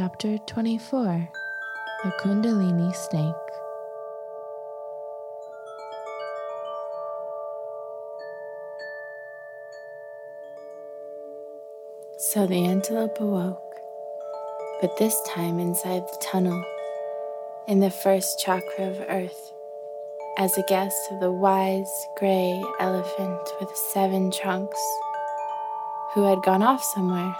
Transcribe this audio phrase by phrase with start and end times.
[0.00, 1.28] Chapter 24
[2.04, 3.34] The Kundalini Snake.
[12.16, 13.74] So the antelope awoke,
[14.80, 16.62] but this time inside the tunnel,
[17.66, 19.52] in the first chakra of earth,
[20.38, 24.80] as a guest of the wise gray elephant with seven trunks,
[26.14, 27.34] who had gone off somewhere.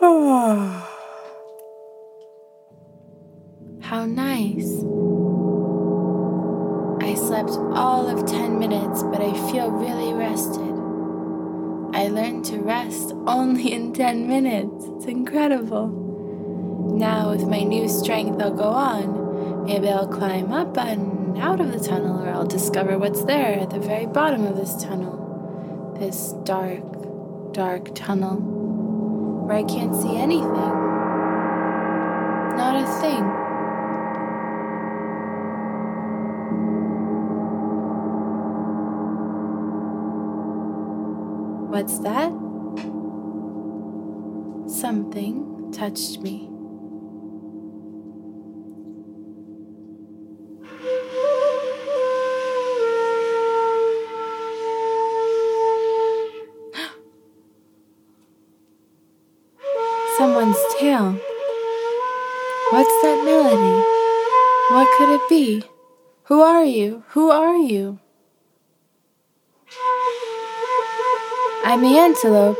[0.02, 0.80] How
[4.06, 4.80] nice.
[7.02, 10.72] I slept all of 10 minutes, but I feel really rested.
[11.94, 14.86] I learned to rest only in 10 minutes.
[14.86, 15.88] It's incredible.
[16.96, 19.66] Now, with my new strength, I'll go on.
[19.66, 23.68] Maybe I'll climb up and out of the tunnel, or I'll discover what's there at
[23.68, 25.94] the very bottom of this tunnel.
[26.00, 28.59] This dark, dark tunnel
[29.50, 30.46] where I can't see anything.
[32.56, 33.24] Not a thing.
[41.68, 42.30] What's that?
[44.70, 46.49] Something touched me.
[60.78, 61.12] Tail.
[62.70, 63.84] What's that melody?
[64.74, 65.64] What could it be?
[66.24, 67.04] Who are you?
[67.08, 67.98] Who are you?
[71.64, 72.58] I'm the antelope.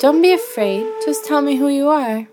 [0.00, 2.28] Don't be afraid, just tell me who you are.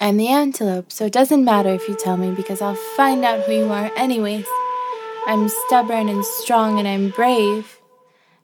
[0.00, 3.44] I'm the antelope, so it doesn't matter if you tell me because I'll find out
[3.44, 4.46] who you are anyways.
[5.26, 7.78] I'm stubborn and strong and I'm brave.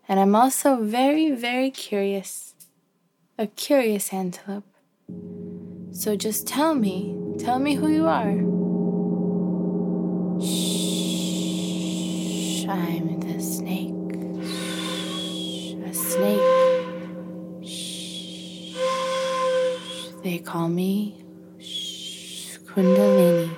[0.08, 2.54] And I'm also very, very curious.
[3.36, 4.64] A curious antelope.
[5.98, 8.30] So just tell me, tell me who you are.
[10.40, 11.08] Shh,
[12.68, 13.90] I'm the snake.
[14.46, 16.40] Shh, a snake.
[17.66, 18.76] Shh.
[20.22, 21.16] They call me
[21.58, 23.50] Shh, Kundalini.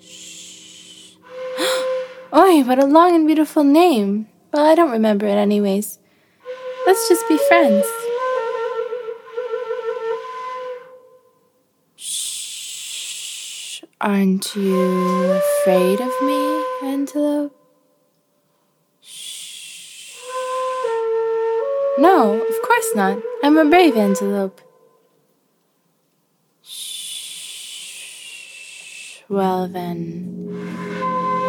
[0.00, 1.16] Shh.
[2.34, 4.26] Oi, what a long and beautiful name.
[4.54, 5.98] Well, I don't remember it anyways.
[6.86, 7.84] Let's just be friends.
[14.00, 17.52] Aren't you afraid of me, Antelope?
[19.00, 20.14] Shh.
[21.98, 23.18] No, of course not.
[23.42, 24.60] I'm a brave antelope.
[26.62, 26.92] Shh.
[29.28, 30.46] Well then,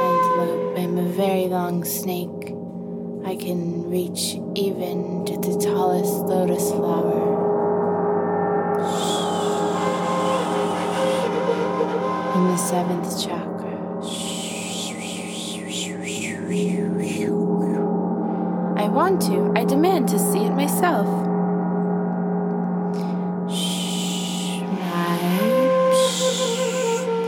[0.02, 2.56] antelope, I'm a very long snake.
[3.26, 7.59] I can reach even to the tallest lotus flower.
[12.40, 13.76] In the seventh chakra.
[18.82, 19.52] I want to.
[19.58, 21.06] I demand to see it myself.
[23.52, 25.18] Shh, my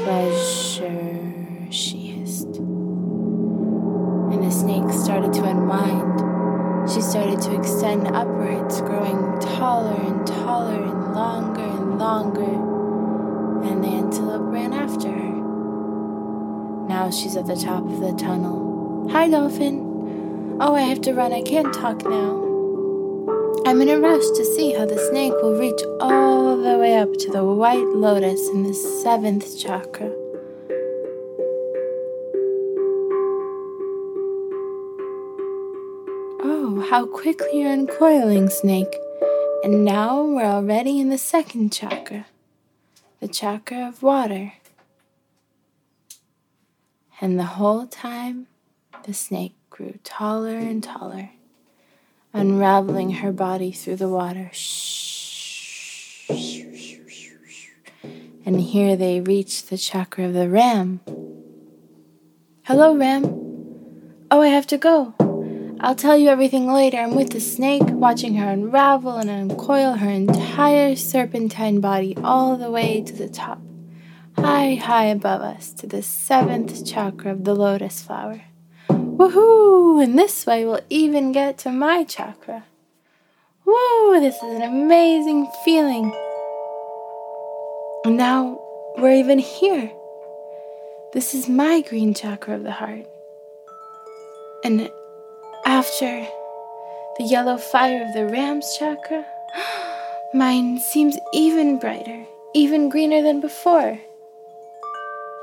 [0.05, 2.55] pleasure, she hissed.
[2.55, 6.89] And the snake started to unwind.
[6.89, 12.70] She started to extend upwards, growing taller and taller and longer and longer.
[13.63, 16.88] And the antelope ran after her.
[16.88, 19.07] Now she's at the top of the tunnel.
[19.11, 20.57] Hi, dolphin.
[20.59, 21.33] Oh, I have to run.
[21.33, 22.41] I can't talk now.
[23.66, 27.13] I'm in a rush to see how the snake will reach all the way up
[27.19, 30.11] to the white lotus in the seventh chakra.
[36.44, 38.94] Oh, how quickly you're uncoiling, snake.
[39.63, 42.25] And now we're already in the second chakra,
[43.21, 44.53] the chakra of water.
[47.21, 48.47] And the whole time,
[49.05, 51.29] the snake grew taller and taller,
[52.33, 54.50] unraveling her body through the water.
[58.44, 61.01] And here they reached the chakra of the ram.
[62.63, 63.25] Hello, ram.
[64.31, 65.13] Oh, I have to go.
[65.83, 67.00] I'll tell you everything later.
[67.00, 72.69] I'm with the snake, watching her unravel and uncoil her entire serpentine body all the
[72.69, 73.60] way to the top,
[74.38, 78.44] high, high above us, to the seventh chakra of the lotus flower.
[78.89, 80.04] Woohoo!
[80.04, 82.66] And this way we'll even get to my chakra.
[83.66, 84.19] Woo!
[84.19, 86.13] This is an amazing feeling.
[88.06, 88.62] And now
[89.00, 89.92] we're even here.
[91.13, 93.07] This is my green chakra of the heart.
[94.63, 94.92] And
[95.66, 96.28] after
[97.18, 99.25] the yellow fire of the ram's chakra,
[100.34, 104.00] Mine seems even brighter, even greener than before.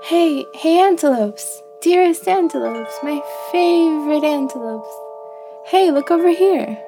[0.04, 3.20] Hey, hey, antelopes, dearest antelopes, my
[3.52, 4.88] favorite antelopes.
[5.66, 6.78] Hey, look over here.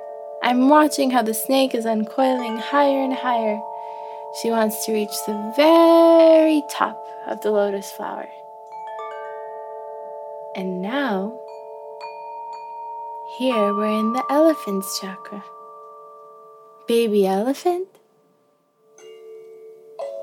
[0.42, 3.60] I'm watching how the snake is uncoiling higher and higher.
[4.40, 8.28] She wants to reach the very top of the lotus flower.
[10.56, 11.38] And now,
[13.40, 15.42] here we're in the elephant's chakra.
[16.86, 17.88] Baby elephant?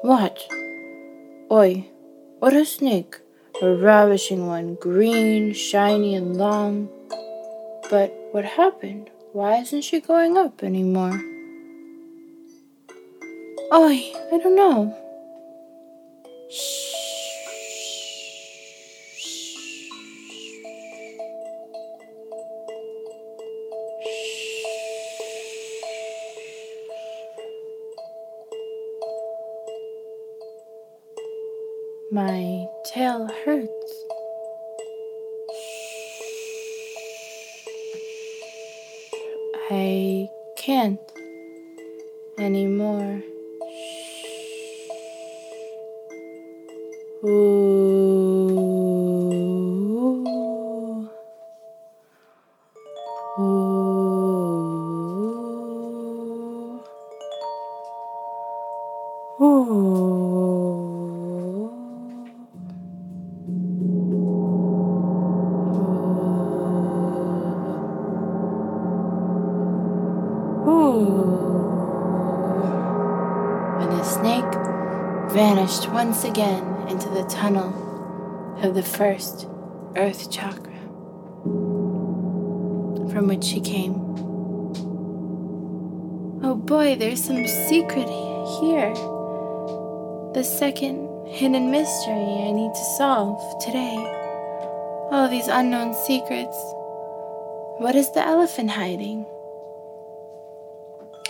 [0.03, 0.37] What?
[1.51, 1.89] Oi,
[2.37, 3.15] what a snake.
[3.59, 6.89] A ravishing one, green, shiny, and long.
[7.89, 9.09] But what happened?
[9.33, 11.19] Why isn't she going up anymore?
[13.73, 14.95] Oi, I don't know.
[16.51, 17.06] Shh.
[32.09, 34.05] My tail hurts.
[39.69, 40.99] I can't
[42.39, 43.21] anymore.
[47.25, 48.27] Ooh.
[53.37, 53.89] Ooh.
[59.41, 60.06] Ooh.
[75.29, 79.47] Vanished once again into the tunnel of the first
[79.95, 80.73] earth chakra
[83.11, 83.93] from which she came.
[86.43, 88.07] Oh boy, there's some secret
[88.59, 88.93] here.
[90.33, 93.97] The second hidden mystery I need to solve today.
[95.11, 96.55] All these unknown secrets.
[97.79, 99.25] What is the elephant hiding?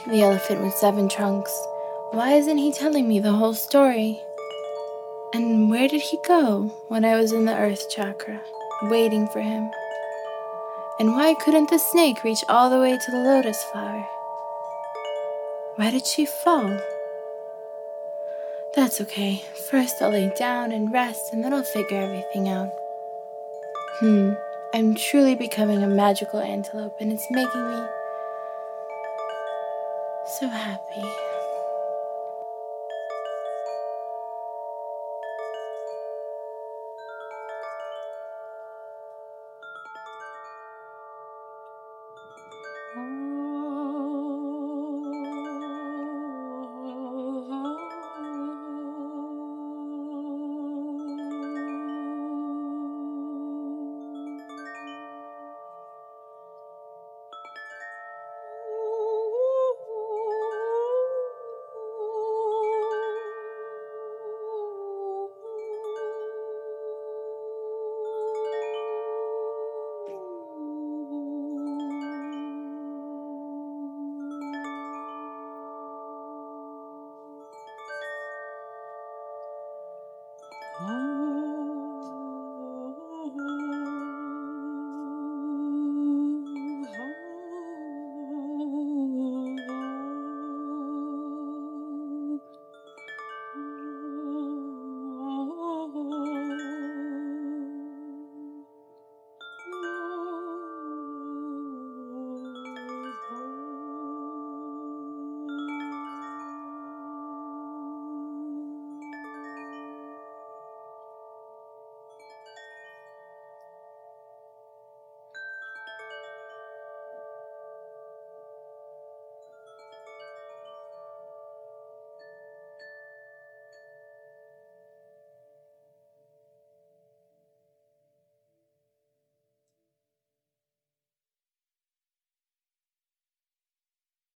[0.08, 1.52] The elephant with seven trunks.
[2.12, 4.22] Why isn't he telling me the whole story?
[5.34, 8.42] And where did he go when I was in the earth chakra,
[8.84, 9.70] waiting for him?
[11.00, 14.08] And why couldn't the snake reach all the way to the lotus flower?
[15.76, 16.80] Why did she fall?
[18.74, 19.44] That's okay.
[19.70, 22.72] First, I'll lay down and rest, and then I'll figure everything out.
[24.00, 24.34] Hmm,
[24.74, 27.86] I'm truly becoming a magical antelope, and it's making me
[30.40, 31.37] so happy.